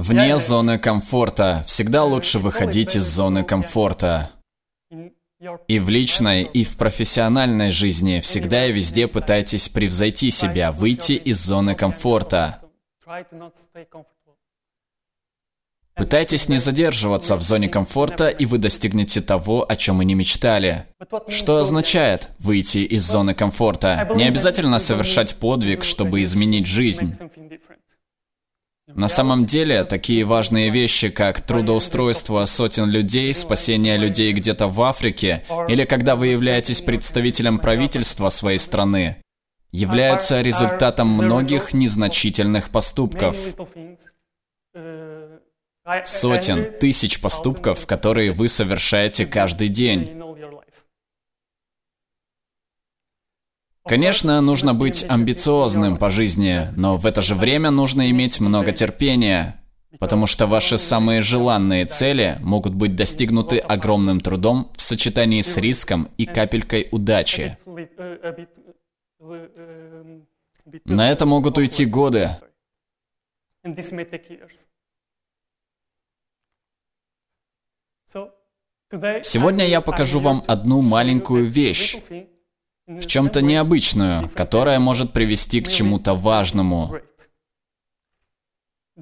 [0.00, 1.62] Вне зоны комфорта.
[1.66, 4.30] Всегда лучше выходить из зоны комфорта.
[5.68, 11.38] И в личной, и в профессиональной жизни всегда и везде пытайтесь превзойти себя, выйти из
[11.44, 12.62] зоны комфорта.
[15.96, 20.86] Пытайтесь не задерживаться в зоне комфорта, и вы достигнете того, о чем и не мечтали.
[21.28, 24.08] Что означает выйти из зоны комфорта?
[24.16, 27.14] Не обязательно совершать подвиг, чтобы изменить жизнь.
[28.94, 35.44] На самом деле, такие важные вещи, как трудоустройство сотен людей, спасение людей где-то в Африке,
[35.68, 39.16] или когда вы являетесь представителем правительства своей страны,
[39.72, 43.36] являются результатом многих незначительных поступков.
[46.04, 50.19] Сотен, тысяч поступков, которые вы совершаете каждый день.
[53.86, 59.62] Конечно, нужно быть амбициозным по жизни, но в это же время нужно иметь много терпения,
[59.98, 66.08] потому что ваши самые желанные цели могут быть достигнуты огромным трудом в сочетании с риском
[66.18, 67.56] и капелькой удачи.
[70.84, 72.30] На это могут уйти годы.
[79.22, 81.96] Сегодня я покажу вам одну маленькую вещь,
[82.98, 86.96] в чем-то необычную, которая может привести к чему-то важному.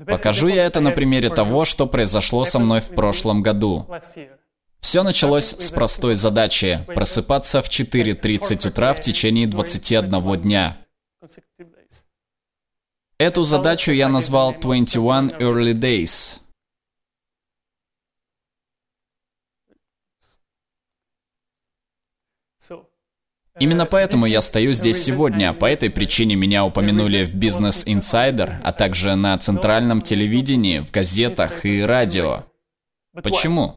[0.06, 3.86] Покажу я это на примере того, что произошло со мной в прошлом году.
[4.81, 10.77] Все началось с простой задачи– просыпаться в 4.30 утра в течение 21 дня.
[13.19, 16.39] Эту задачу я назвал 21 Early Days.
[23.61, 25.53] Именно поэтому я стою здесь сегодня.
[25.53, 31.65] По этой причине меня упомянули в Business Insider, а также на центральном телевидении, в газетах
[31.65, 32.45] и радио.
[33.15, 33.77] Почему?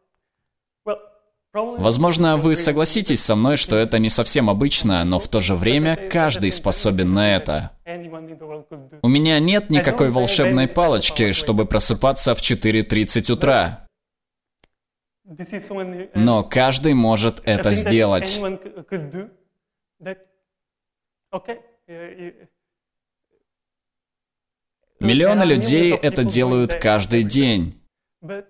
[1.53, 5.97] Возможно, вы согласитесь со мной, что это не совсем обычно, но в то же время
[6.09, 7.71] каждый способен на это.
[9.01, 13.85] У меня нет никакой волшебной палочки, чтобы просыпаться в 4.30 утра.
[16.15, 18.39] Но каждый может это сделать.
[24.99, 27.81] Миллионы людей это делают каждый день.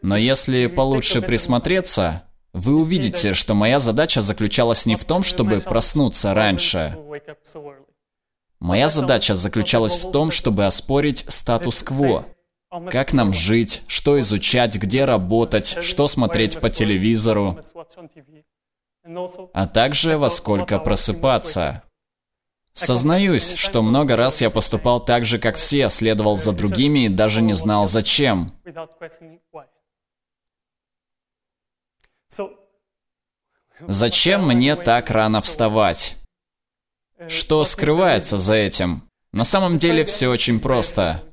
[0.02, 2.24] Но если получше присмотреться,
[2.54, 6.98] вы увидите, что моя задача заключалась не в том, чтобы проснуться раньше.
[8.60, 12.26] Моя задача заключалась в том, чтобы оспорить статус-кво.
[12.90, 17.60] Как нам жить, что изучать, где работать, что смотреть по телевизору,
[19.04, 21.84] а также во сколько просыпаться.
[22.74, 27.42] Сознаюсь, что много раз я поступал так же, как все, следовал за другими и даже
[27.42, 28.54] не знал зачем.
[33.88, 36.18] Зачем мне так рано вставать?
[37.28, 39.04] Что скрывается за этим?
[39.34, 41.24] На самом деле все очень просто.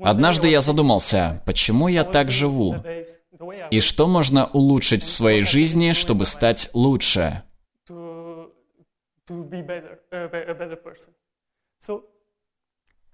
[0.00, 2.76] Однажды я задумался, почему я так живу?
[3.70, 7.42] И что можно улучшить в своей жизни, чтобы стать лучше?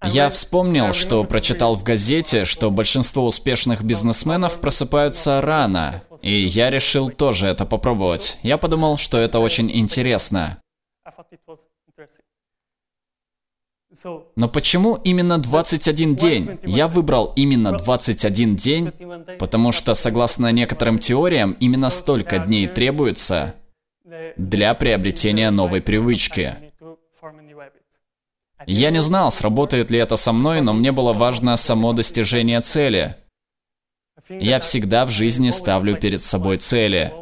[0.01, 7.09] Я вспомнил, что прочитал в газете, что большинство успешных бизнесменов просыпаются рано, и я решил
[7.09, 8.39] тоже это попробовать.
[8.41, 10.61] Я подумал, что это очень интересно.
[14.35, 16.59] Но почему именно 21 день?
[16.63, 18.91] Я выбрал именно 21 день,
[19.39, 23.55] потому что, согласно некоторым теориям, именно столько дней требуется
[24.37, 26.55] для приобретения новой привычки.
[28.67, 33.15] Я не знал, сработает ли это со мной, но мне было важно само достижение цели.
[34.29, 37.13] Я всегда в жизни ставлю перед собой цели,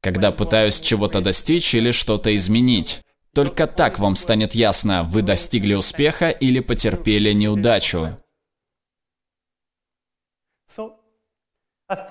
[0.00, 3.00] когда пытаюсь чего-то достичь или что-то изменить.
[3.34, 8.08] Только так вам станет ясно, вы достигли успеха или потерпели неудачу.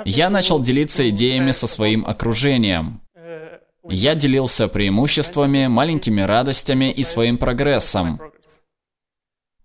[0.06, 3.02] Я начал делиться идеями со своим окружением.
[3.84, 8.20] Я делился преимуществами, маленькими радостями и своим прогрессом.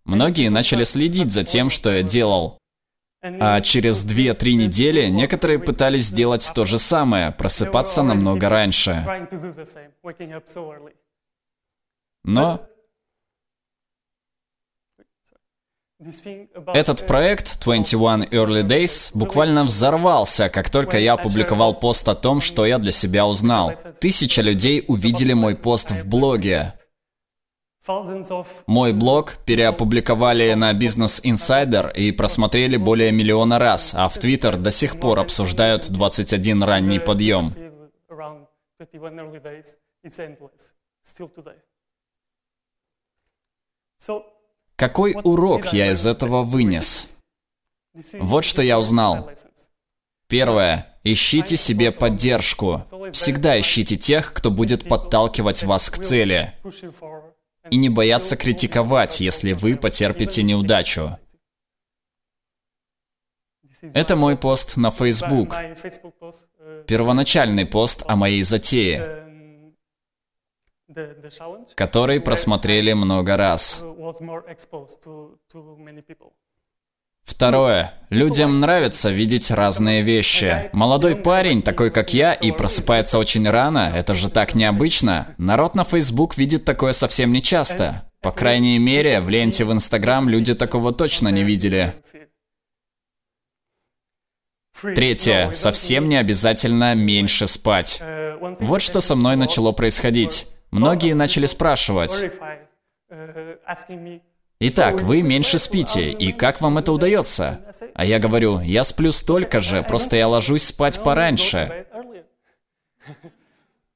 [0.04, 2.58] Многие начали следить за тем, что я делал.
[3.22, 9.04] А через 2-3 недели некоторые пытались сделать то же самое, просыпаться намного раньше.
[12.26, 12.60] Но
[16.74, 22.66] этот проект 21 Early Days буквально взорвался, как только я опубликовал пост о том, что
[22.66, 23.74] я для себя узнал.
[24.00, 26.74] Тысяча людей увидели мой пост в блоге.
[28.66, 34.72] Мой блог переопубликовали на Business Insider и просмотрели более миллиона раз, а в Twitter до
[34.72, 37.54] сих пор обсуждают 21 ранний подъем.
[44.76, 47.10] Какой урок я из этого вынес?
[48.14, 49.30] Вот что я узнал.
[50.28, 50.98] Первое.
[51.04, 52.84] Ищите себе поддержку.
[53.12, 56.52] Всегда ищите тех, кто будет подталкивать вас к цели.
[57.70, 61.18] И не бояться критиковать, если вы потерпите неудачу.
[63.94, 65.54] Это мой пост на Facebook.
[66.86, 69.25] Первоначальный пост о моей затее,
[71.74, 73.82] который просмотрели много раз.
[77.24, 77.92] Второе.
[78.08, 80.70] Людям нравится видеть разные вещи.
[80.72, 85.34] Молодой парень, такой как я, и просыпается очень рано, это же так необычно.
[85.36, 88.08] Народ на Facebook видит такое совсем не часто.
[88.20, 91.94] По крайней мере, в ленте в Instagram люди такого точно не видели.
[94.80, 95.50] Третье.
[95.52, 98.00] Совсем не обязательно меньше спать.
[98.60, 100.46] Вот что со мной начало происходить.
[100.76, 102.30] Многие начали спрашивать,
[104.58, 107.60] Итак, вы меньше спите, и как вам это удается?
[107.94, 111.86] А я говорю, я сплю столько же, просто я ложусь спать пораньше.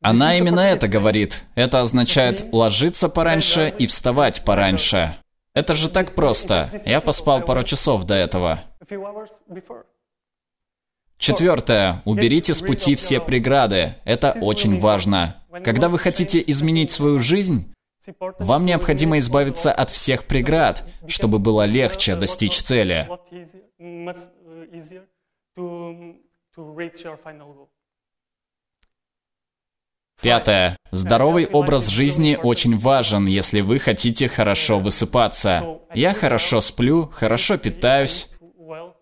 [0.03, 1.45] Она именно это говорит.
[1.55, 5.17] Это означает ложиться пораньше и вставать пораньше.
[5.53, 6.71] Это же так просто.
[6.87, 8.61] Я поспал пару часов до этого.
[11.19, 12.01] Четвертое.
[12.07, 13.97] Уберите с пути все преграды.
[14.05, 15.40] Это очень важно.
[15.65, 17.73] Когда вы хотите изменить свою жизнь,
[18.39, 23.09] вам необходимо избавиться от всех преград, чтобы было легче достичь цели.
[30.23, 30.77] Пятое.
[30.91, 35.81] Здоровый образ жизни очень важен, если вы хотите хорошо высыпаться.
[35.95, 38.31] Я хорошо сплю, хорошо питаюсь,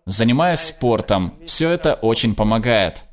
[0.05, 1.37] занимаюсь спортом.
[1.45, 3.03] Все это очень помогает.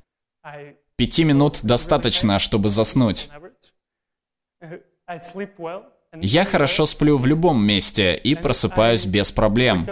[0.96, 3.28] Пяти минут достаточно, чтобы заснуть.
[6.20, 9.86] Я хорошо сплю в любом месте и просыпаюсь без проблем.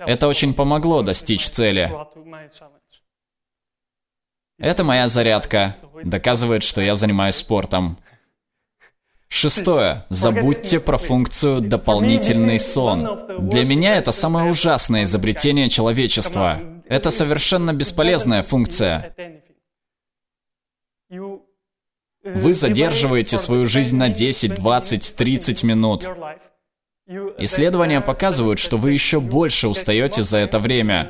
[0.00, 1.92] Это очень помогло достичь цели.
[4.58, 5.76] Это моя зарядка.
[6.02, 7.98] Доказывает, что я занимаюсь спортом.
[9.28, 10.04] Шестое.
[10.08, 13.48] Забудьте про функцию «дополнительный сон».
[13.48, 16.60] Для меня это самое ужасное изобретение человечества.
[16.90, 19.14] Это совершенно бесполезная функция.
[21.08, 26.08] Вы задерживаете свою жизнь на 10, 20, 30 минут.
[27.38, 31.08] Исследования показывают, что вы еще больше устаете за это время.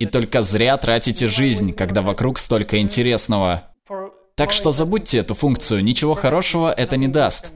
[0.00, 3.72] И только зря тратите жизнь, когда вокруг столько интересного.
[4.34, 7.52] Так что забудьте эту функцию, ничего хорошего это не даст.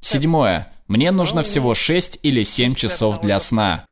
[0.00, 0.72] Седьмое.
[0.88, 3.86] Мне нужно всего 6 или 7 часов для сна.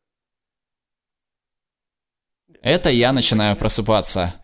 [2.62, 4.34] Это я начинаю просыпаться.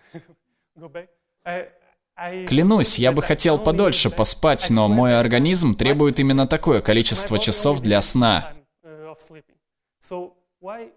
[2.47, 8.01] Клянусь, я бы хотел подольше поспать, но мой организм требует именно такое количество часов для
[8.01, 8.53] сна.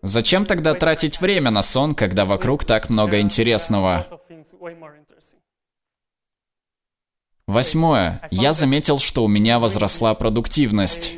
[0.02, 4.08] Зачем тогда тратить время на сон, когда вокруг так много интересного?
[7.48, 8.22] Восьмое.
[8.30, 11.16] Я заметил, что у меня возросла продуктивность.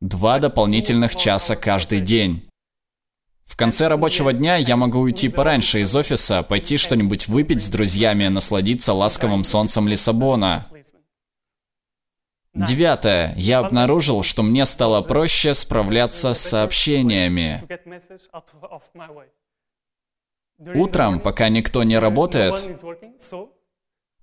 [0.00, 2.47] Два дополнительных часа каждый день.
[3.48, 8.28] В конце рабочего дня я могу уйти пораньше из офиса, пойти что-нибудь выпить с друзьями,
[8.28, 10.66] насладиться ласковым солнцем Лиссабона.
[12.54, 13.34] Девятое.
[13.36, 17.64] Я обнаружил, что мне стало проще справляться с сообщениями.
[20.74, 22.54] Утром, пока никто не работает,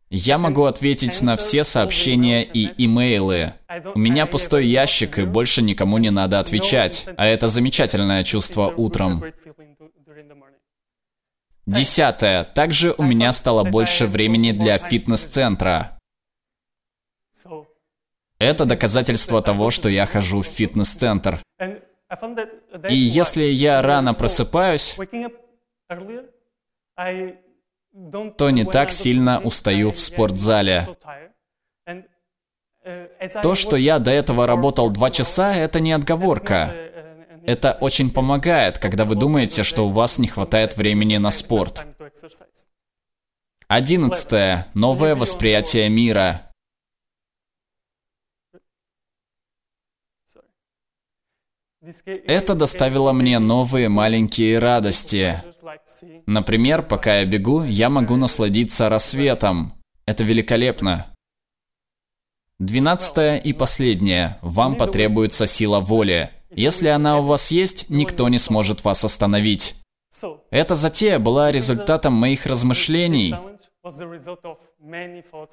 [0.10, 3.54] я могу ответить на все сообщения и имейлы.
[3.96, 7.08] У меня пустой ящик, и больше никому не надо отвечать.
[7.18, 9.24] А это замечательное чувство утром.
[11.66, 12.44] Десятое.
[12.44, 16.00] Также у меня стало больше времени для фитнес-центра.
[18.38, 21.40] Это доказательство того, что я хожу в фитнес-центр.
[22.90, 24.96] И если я рано просыпаюсь,
[28.38, 30.88] то не так сильно устаю в спортзале.
[33.42, 36.74] То, что я до этого работал два часа, это не отговорка.
[37.48, 41.86] Это очень помогает, когда вы думаете, что у вас не хватает времени на спорт.
[43.68, 44.68] Одиннадцатое.
[44.74, 46.45] Новое восприятие мира.
[52.06, 55.42] Это доставило мне новые маленькие радости.
[56.26, 59.74] Например, пока я бегу, я могу насладиться рассветом.
[60.06, 61.08] Это великолепно.
[62.60, 64.40] Двенадцатое и последнее.
[64.42, 66.30] Вам потребуется сила воли.
[66.52, 69.76] Если она у вас есть, никто не сможет вас остановить.
[70.52, 73.36] Эта затея была результатом моих размышлений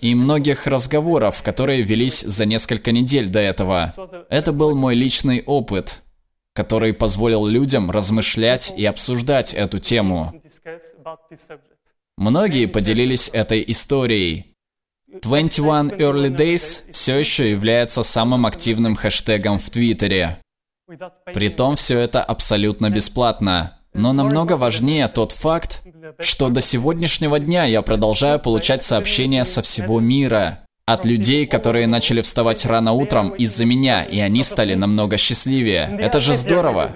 [0.00, 3.92] и многих разговоров, которые велись за несколько недель до этого.
[4.30, 6.02] Это был мой личный опыт,
[6.54, 10.34] который позволил людям размышлять и обсуждать эту тему.
[12.16, 14.54] Многие поделились этой историей.
[15.20, 20.38] 21 Early Days все еще является самым активным хэштегом в Твиттере.
[21.32, 23.78] Притом все это абсолютно бесплатно.
[23.94, 25.82] Но намного важнее тот факт,
[26.18, 30.61] что до сегодняшнего дня я продолжаю получать сообщения со всего мира.
[30.86, 35.96] От людей, которые начали вставать рано утром из-за меня, и они стали намного счастливее.
[36.00, 36.92] Это же здорово.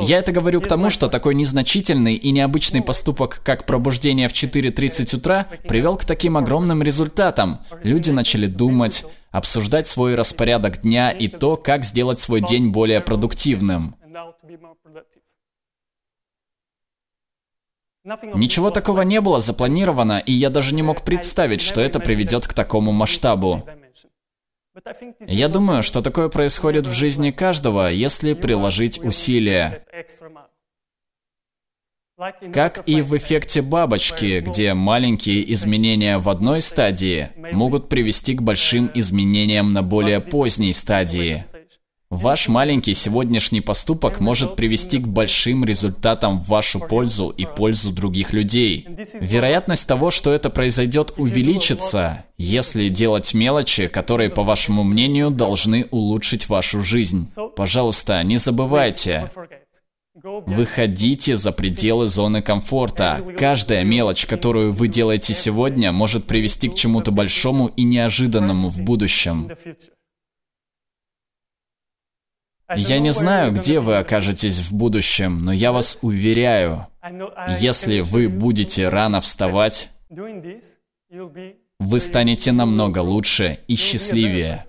[0.00, 5.16] Я это говорю к тому, что такой незначительный и необычный поступок, как пробуждение в 4.30
[5.16, 7.60] утра, привел к таким огромным результатам.
[7.82, 13.94] Люди начали думать, обсуждать свой распорядок дня и то, как сделать свой день более продуктивным.
[18.04, 22.52] Ничего такого не было запланировано, и я даже не мог представить, что это приведет к
[22.52, 23.66] такому масштабу.
[25.20, 29.86] Я думаю, что такое происходит в жизни каждого, если приложить усилия.
[32.52, 38.90] Как и в эффекте бабочки, где маленькие изменения в одной стадии могут привести к большим
[38.94, 41.44] изменениям на более поздней стадии.
[42.14, 48.32] Ваш маленький сегодняшний поступок может привести к большим результатам в вашу пользу и пользу других
[48.32, 48.86] людей.
[49.14, 56.48] Вероятность того, что это произойдет, увеличится, если делать мелочи, которые, по вашему мнению, должны улучшить
[56.48, 57.28] вашу жизнь.
[57.56, 59.32] Пожалуйста, не забывайте.
[60.22, 63.24] Выходите за пределы зоны комфорта.
[63.36, 69.50] Каждая мелочь, которую вы делаете сегодня, может привести к чему-то большому и неожиданному в будущем.
[72.74, 76.86] Я не знаю, где вы окажетесь в будущем, но я вас уверяю,
[77.58, 79.90] если вы будете рано вставать,
[81.78, 84.66] вы станете намного лучше и счастливее.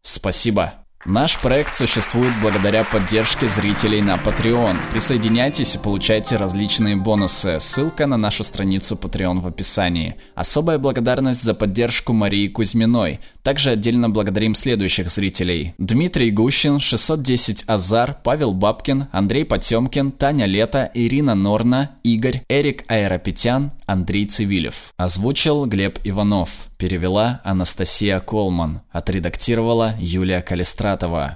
[0.00, 0.83] Спасибо.
[1.06, 4.78] Наш проект существует благодаря поддержке зрителей на Patreon.
[4.90, 7.60] Присоединяйтесь и получайте различные бонусы.
[7.60, 10.14] Ссылка на нашу страницу Patreon в описании.
[10.34, 13.20] Особая благодарность за поддержку Марии Кузьминой.
[13.42, 15.74] Также отдельно благодарим следующих зрителей.
[15.76, 23.72] Дмитрий Гущин, 610 Азар, Павел Бабкин, Андрей Потемкин, Таня Лето, Ирина Норна, Игорь, Эрик Аэропетян,
[23.84, 24.94] Андрей Цивилев.
[24.96, 26.70] Озвучил Глеб Иванов.
[26.84, 28.82] Перевела Анастасия Колман.
[28.92, 31.32] Отредактировала Юлия Калистратова.